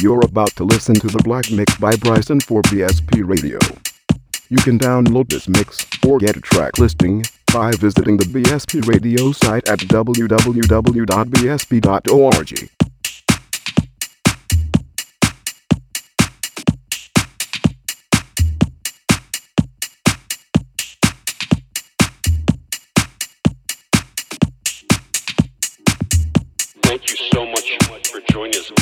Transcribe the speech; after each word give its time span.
You're 0.00 0.24
about 0.24 0.50
to 0.56 0.64
listen 0.64 0.96
to 0.96 1.06
the 1.06 1.22
Black 1.22 1.50
Mix 1.52 1.76
by 1.78 1.94
Bryson 1.96 2.40
for 2.40 2.62
BSP 2.62 3.26
Radio. 3.26 3.58
You 4.48 4.56
can 4.58 4.78
download 4.78 5.28
this 5.28 5.48
mix 5.48 5.86
or 6.06 6.18
get 6.18 6.36
a 6.36 6.40
track 6.40 6.78
listing 6.78 7.24
by 7.52 7.70
visiting 7.72 8.16
the 8.16 8.24
BSP 8.24 8.86
Radio 8.88 9.30
site 9.32 9.68
at 9.68 9.78
www.bsp.org. 9.78 10.70
Thank 26.82 27.10
you 27.10 27.16
so 27.32 27.46
much 27.46 27.78
for 28.10 28.20
joining 28.32 28.56
us. 28.56 28.72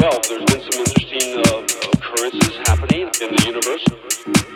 Well, 0.00 0.18
there's 0.26 0.44
been 0.46 0.62
some 0.72 0.80
interesting 0.80 1.42
uh, 1.44 1.62
occurrences 1.92 2.56
happening 2.64 3.10
in 3.20 3.36
the 3.36 3.42
universe. 3.44 4.49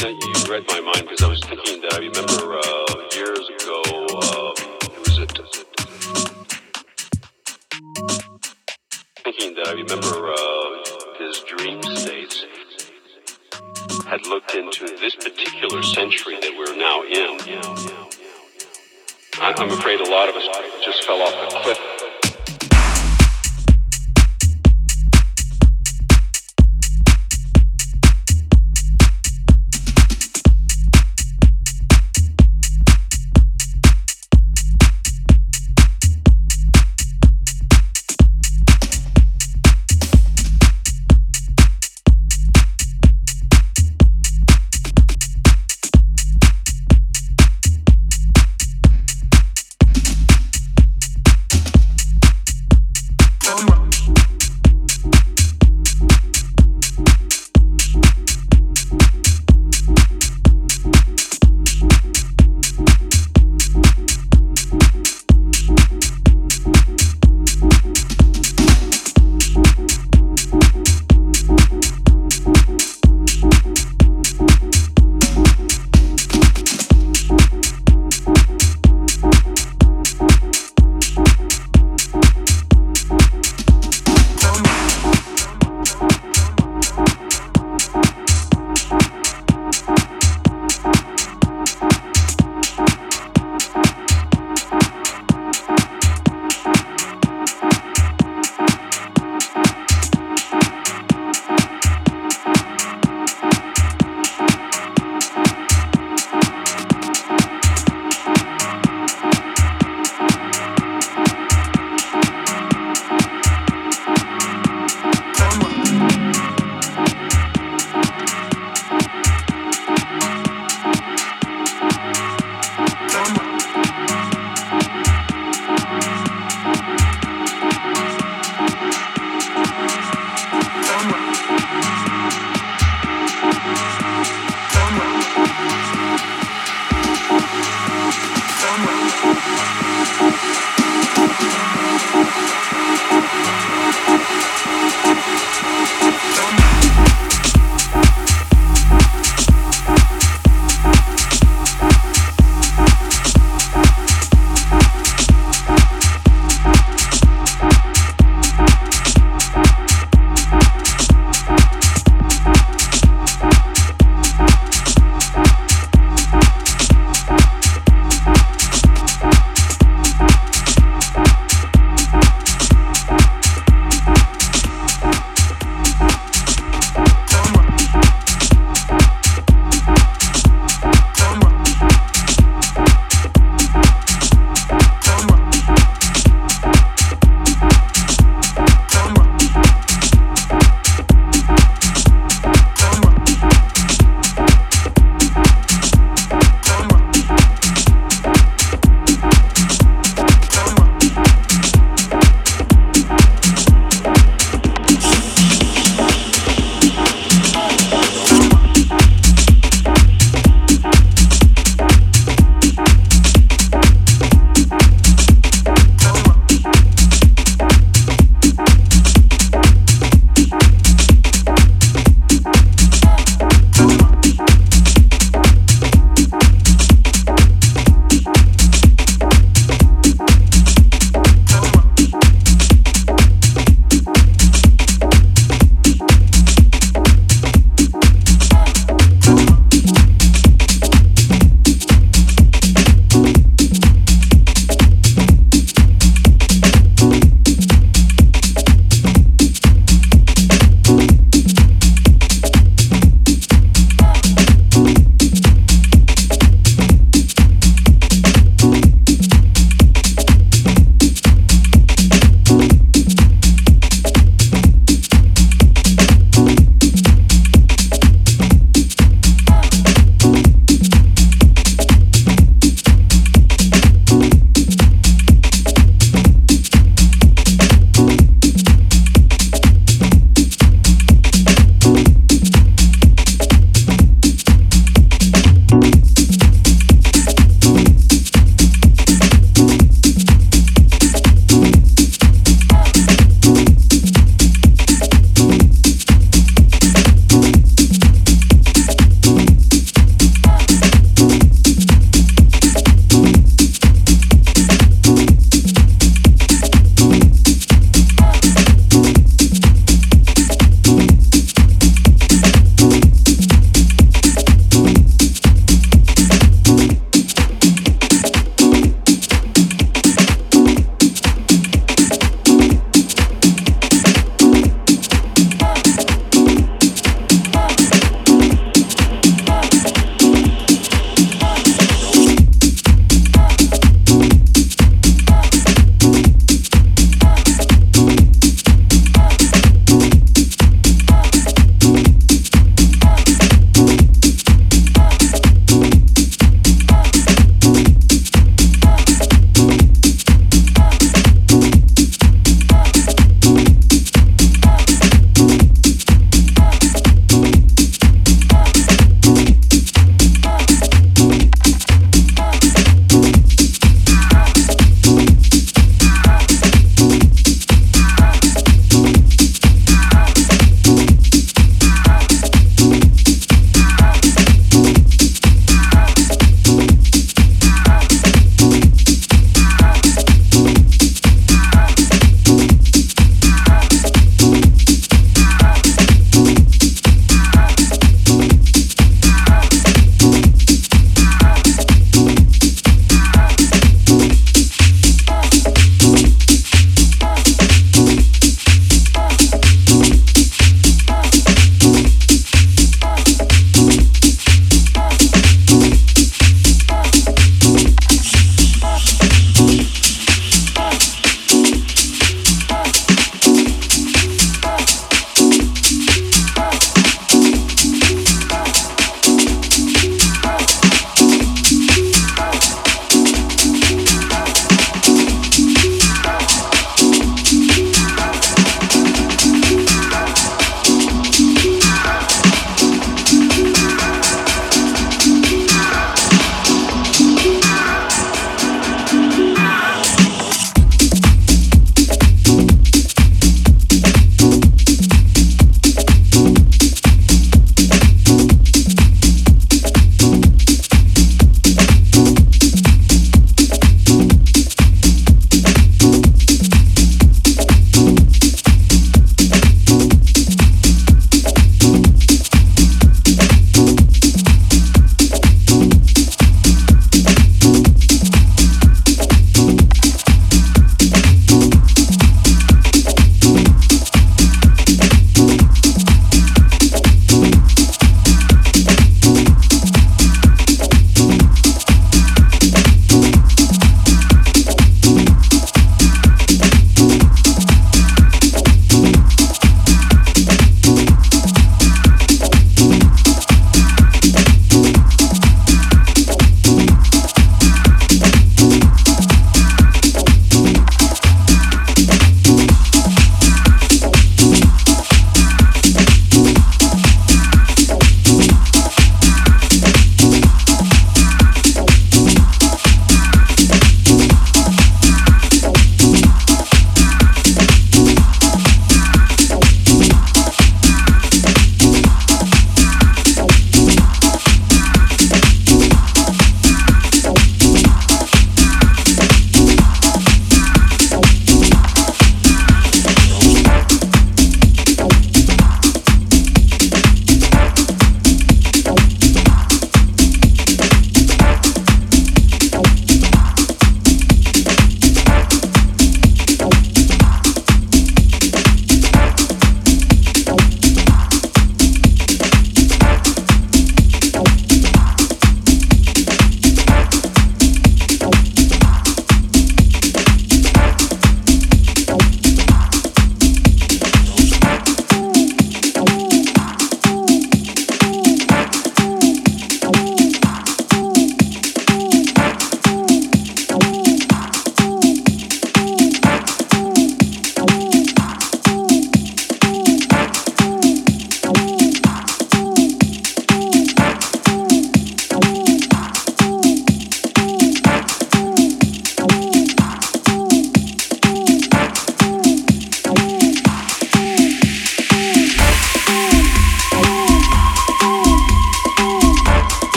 You 0.00 0.08
you 0.08 0.32
read 0.50 0.64
my 0.66 0.80
mind 0.80 1.02
because 1.02 1.22
I 1.22 1.28
was 1.28 1.40
thinking 1.40 1.82
that 1.82 1.92
I 1.92 1.98
remember 1.98 2.58
uh, 2.58 2.94
years 3.12 3.46
ago, 3.50 3.82
uh, 4.16 4.52
it 4.88 4.98
was 4.98 5.18
at, 5.18 5.28
thinking 9.22 9.54
that 9.56 9.68
I 9.68 9.72
remember 9.72 10.32
uh, 10.32 11.18
his 11.18 11.40
dream 11.40 11.82
states 11.82 12.46
had 14.06 14.26
looked 14.26 14.54
into 14.54 14.86
this 14.96 15.14
particular 15.16 15.82
century 15.82 16.40
that 16.40 16.54
we're 16.56 16.76
now 16.76 17.02
in. 17.02 17.38
I'm 19.38 19.70
afraid 19.70 20.00
a 20.00 20.08
lot 20.08 20.30
of 20.30 20.34
us 20.34 20.48
just 20.82 21.04
fell 21.04 21.20
off 21.20 21.34
a 21.34 21.60
cliff. 21.60 21.89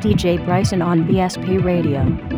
DJ 0.00 0.44
Bryson 0.44 0.80
on 0.80 1.04
BSP 1.04 1.62
Radio. 1.62 2.37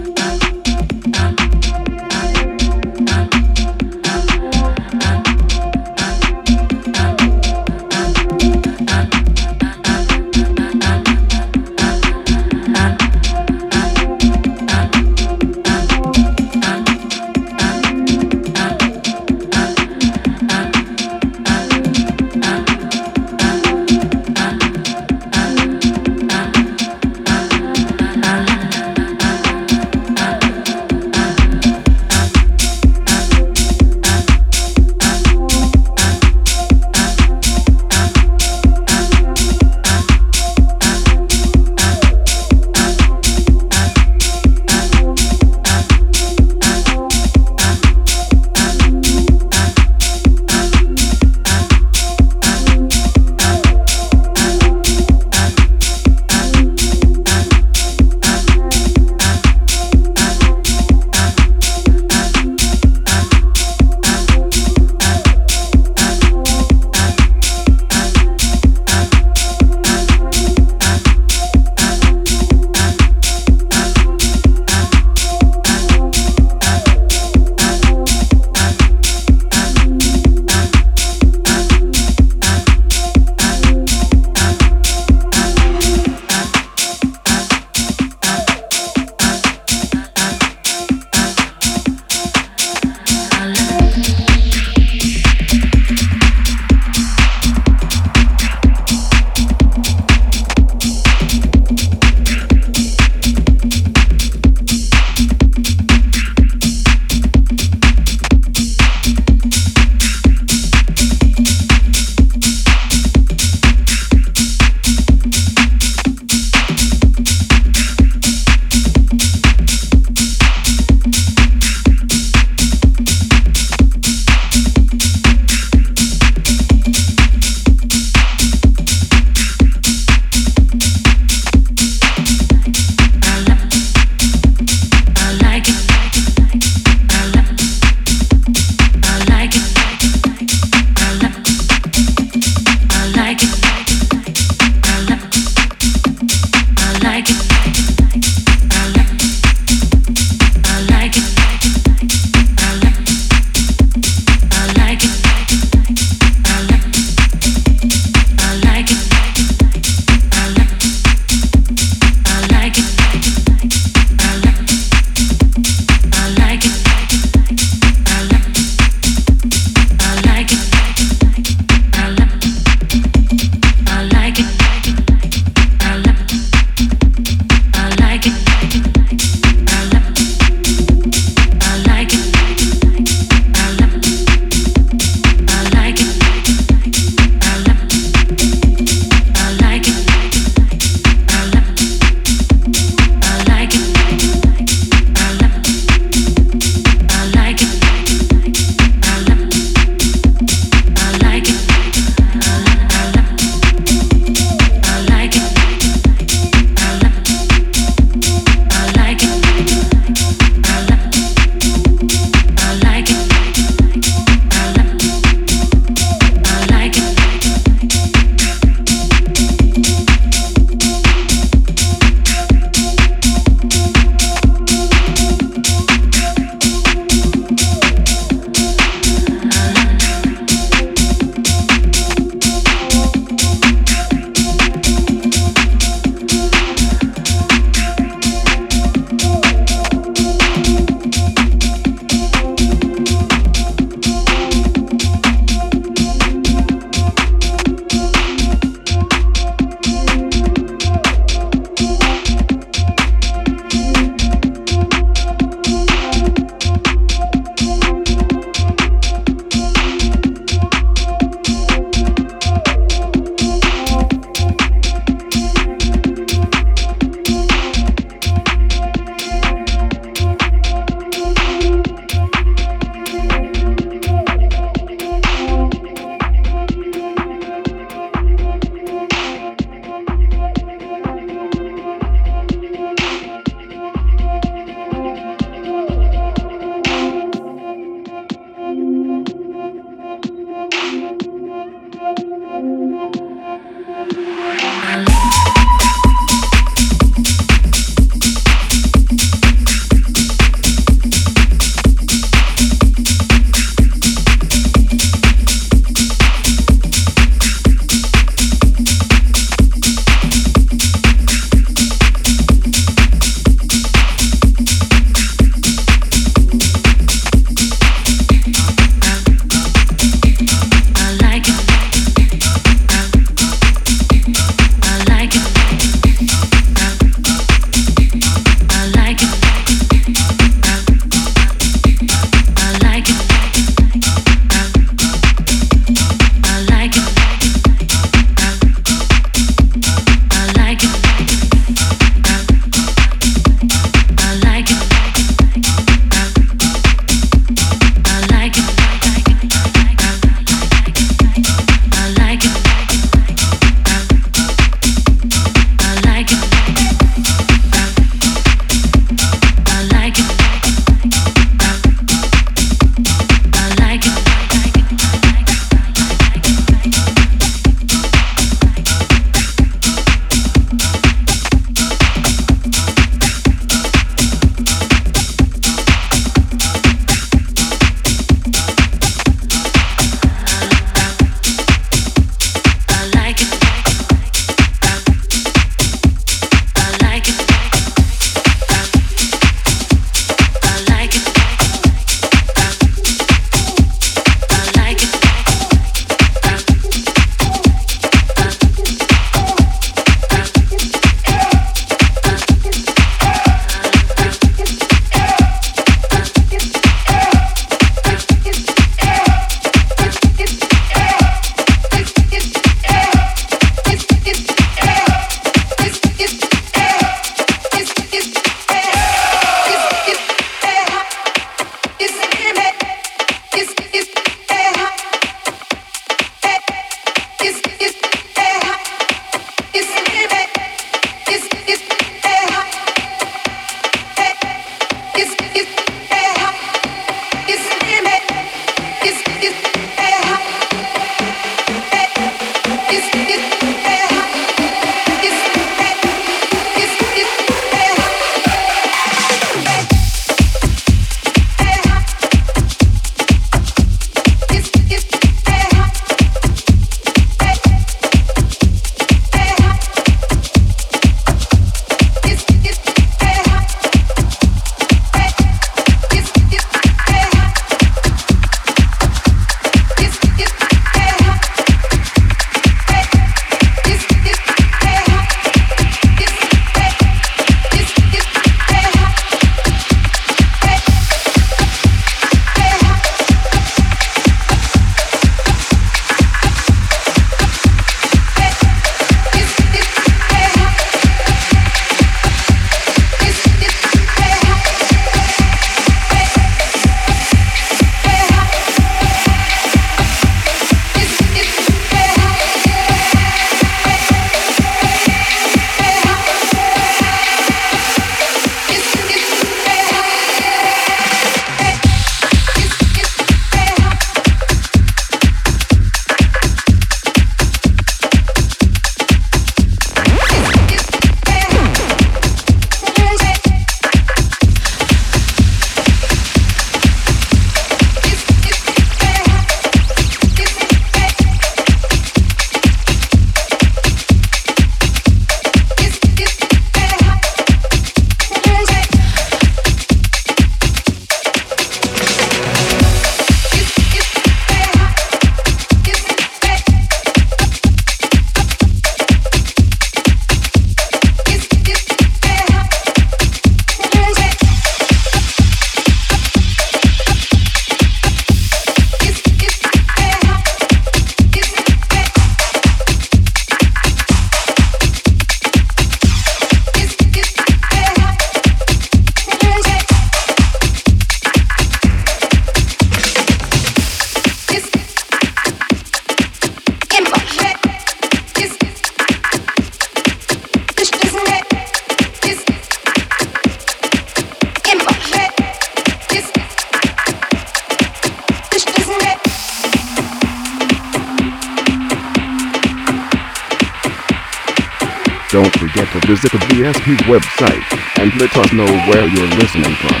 BSP 596.62 596.94
website 597.10 597.66
and 597.98 598.14
let 598.20 598.30
us 598.36 598.52
know 598.52 598.64
where 598.86 599.08
you're 599.08 599.26
listening 599.34 599.74
from. 599.74 600.00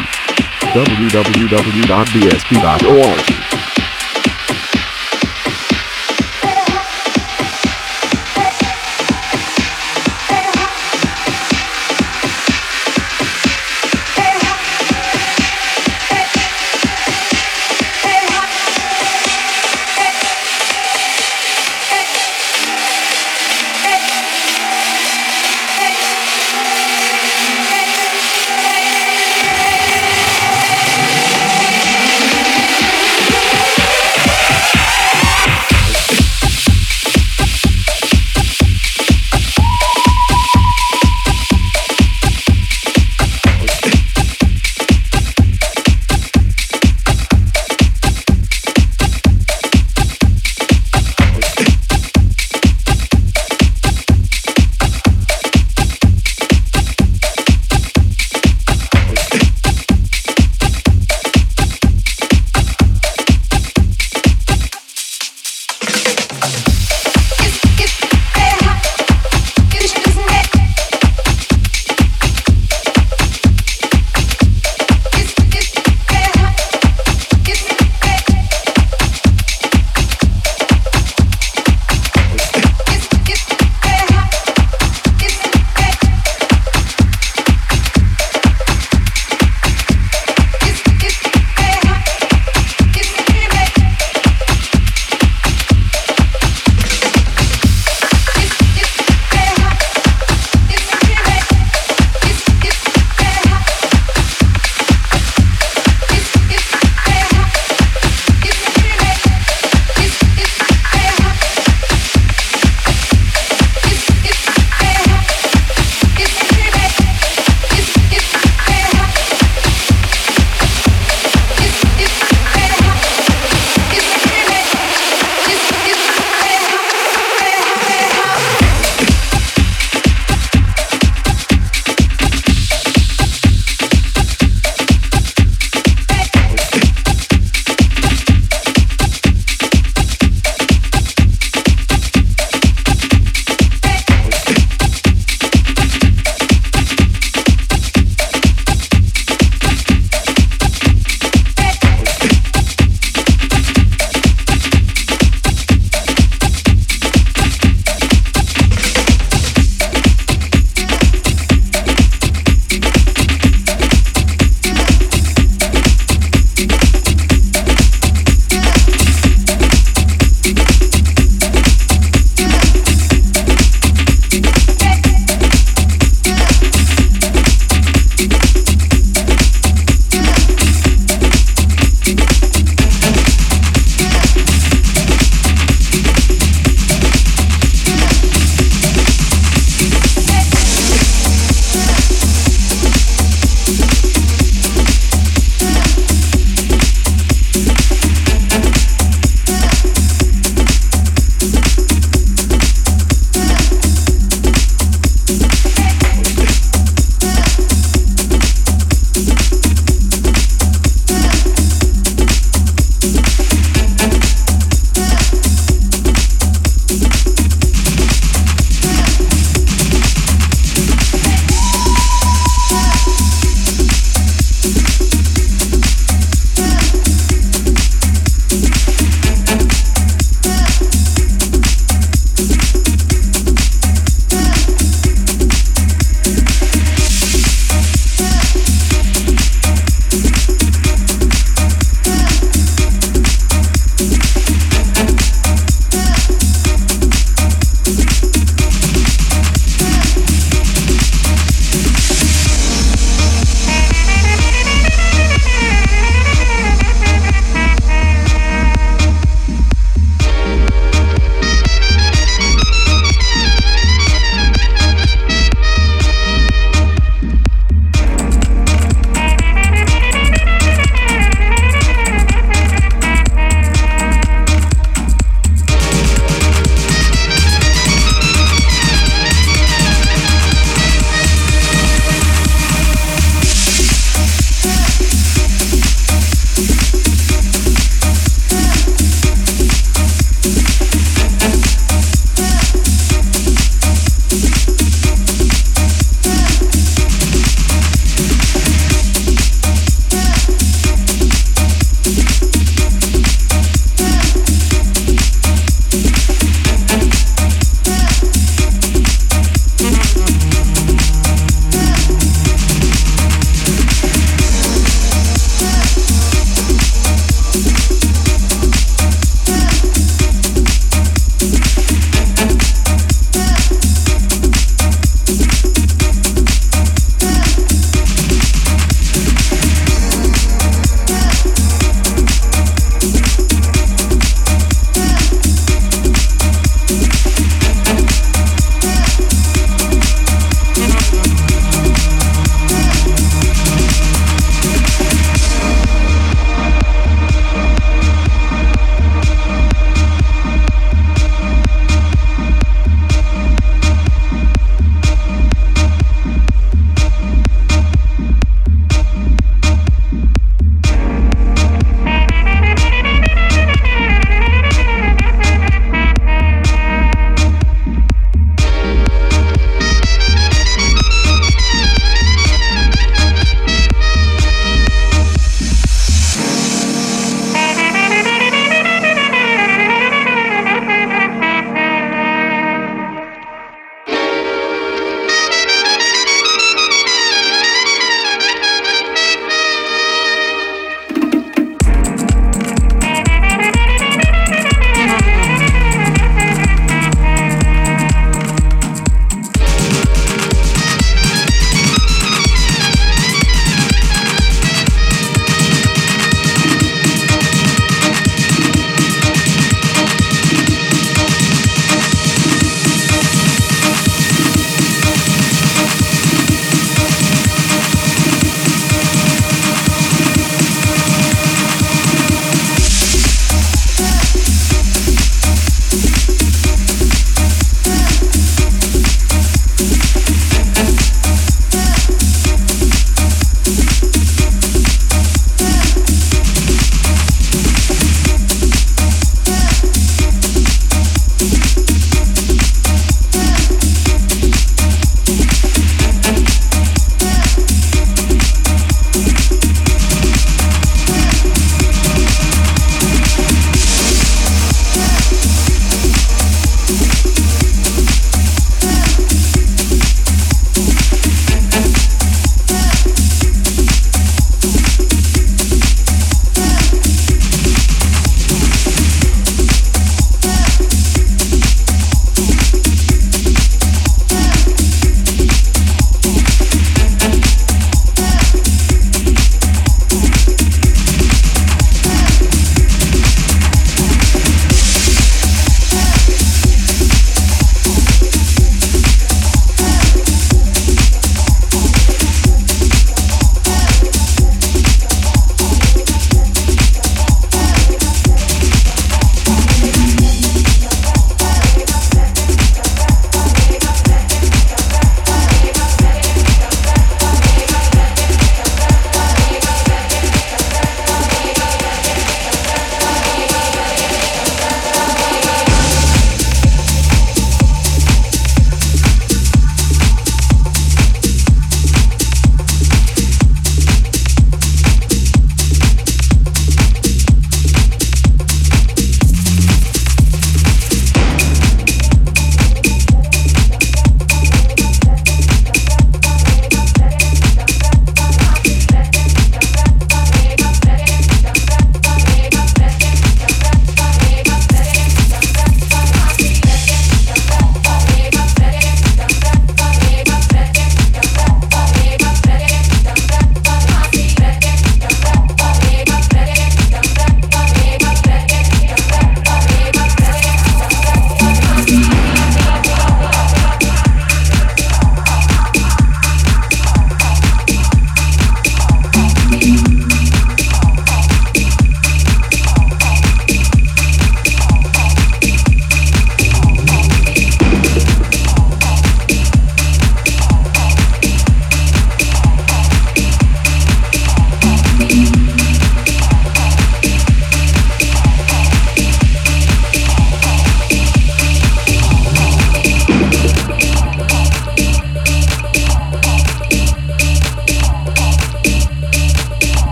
www.bsp.org. 0.70 1.42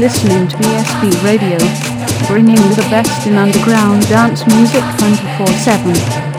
listening 0.00 0.48
to 0.48 0.56
BSB 0.56 1.22
Radio, 1.22 1.58
bringing 2.26 2.56
you 2.56 2.74
the 2.74 2.86
best 2.88 3.26
in 3.26 3.34
underground 3.34 4.02
dance 4.08 4.46
music 4.46 4.82
24 4.98 5.46
7. 5.48 6.29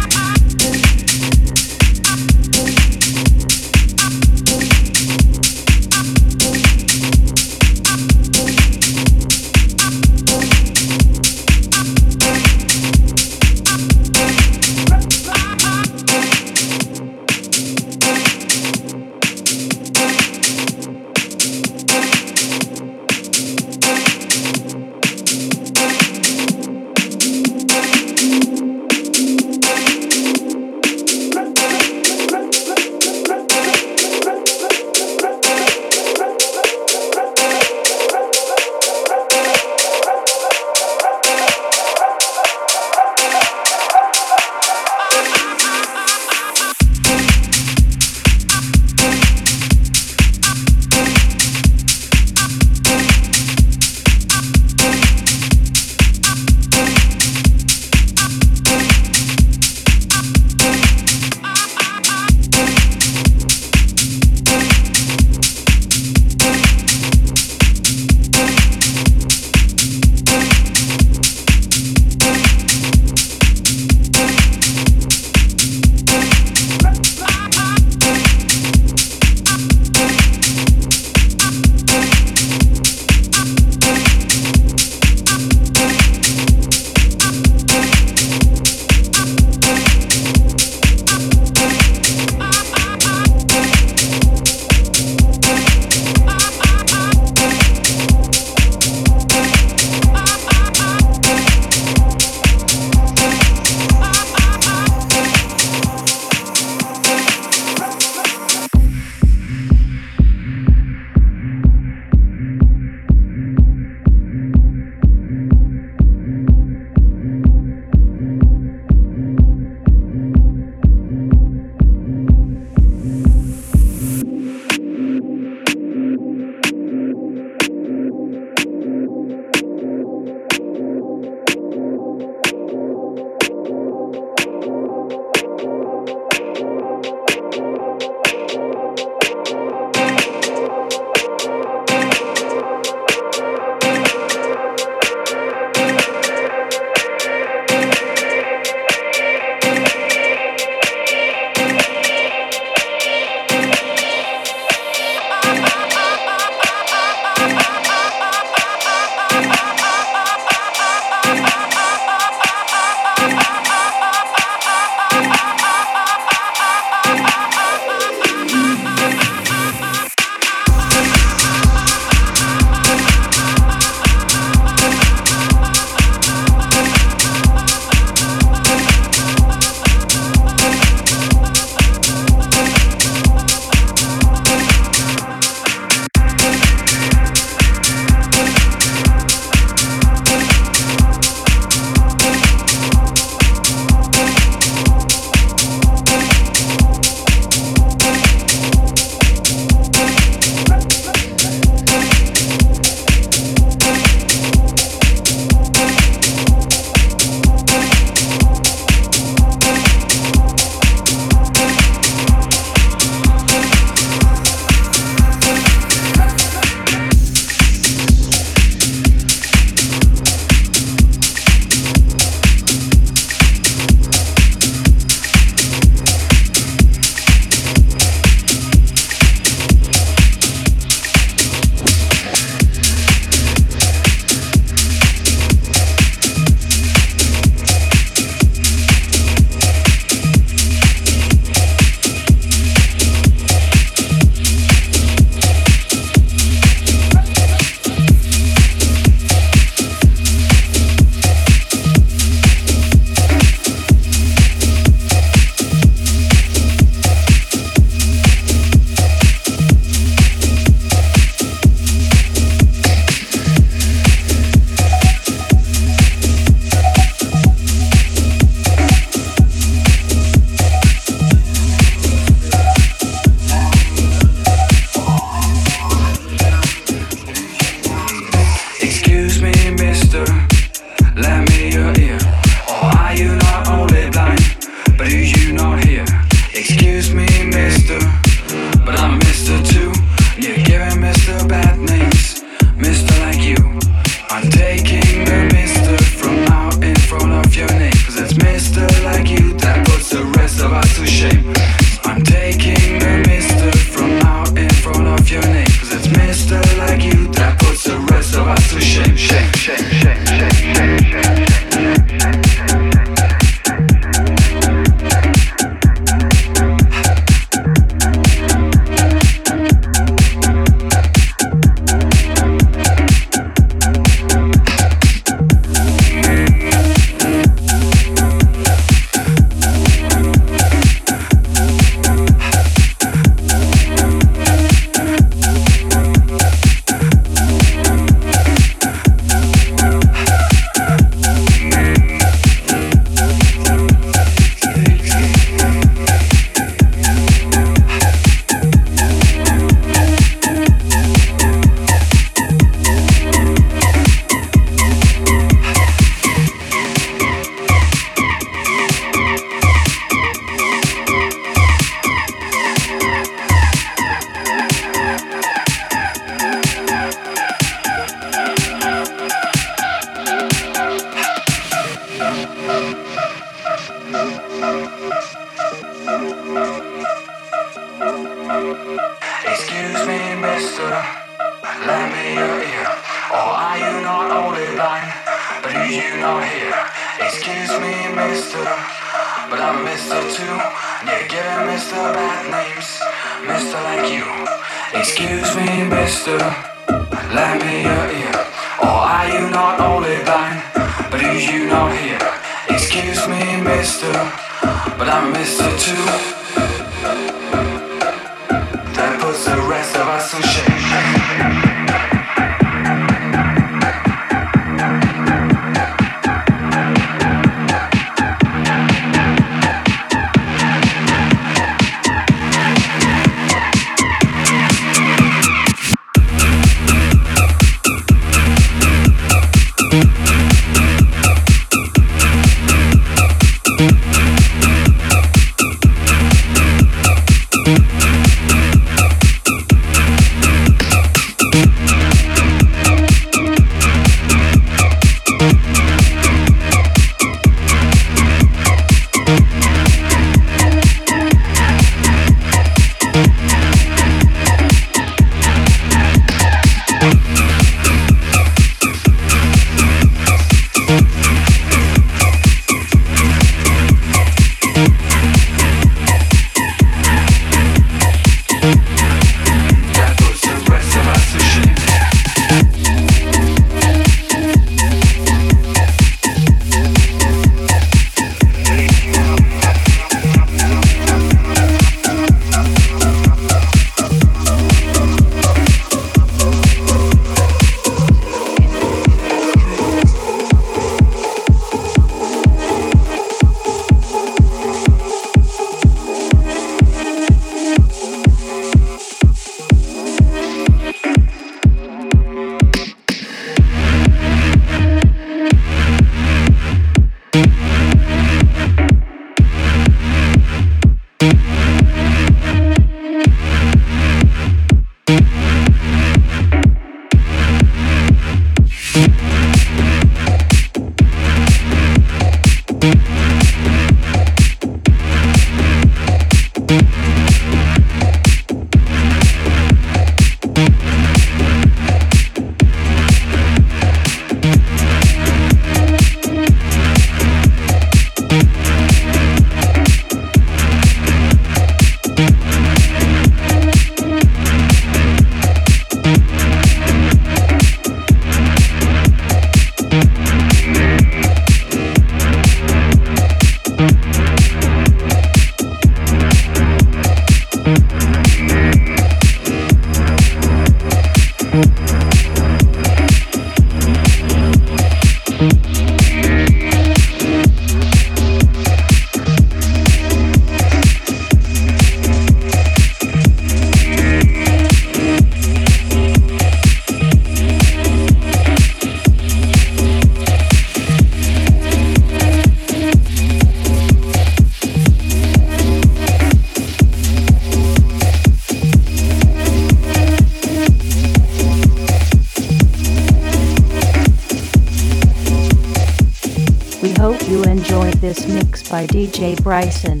DJ 598.90 599.40
Bryson. 599.40 600.00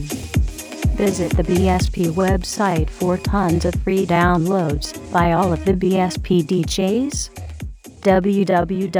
Visit 0.96 1.36
the 1.36 1.44
BSP 1.44 2.10
website 2.10 2.90
for 2.90 3.16
tons 3.16 3.64
of 3.64 3.74
free 3.76 4.04
downloads 4.04 4.92
by 5.12 5.32
all 5.32 5.52
of 5.52 5.64
the 5.64 5.74
BSP 5.74 6.42
DJs. 6.42 7.30
www.bsp.org 8.00 8.98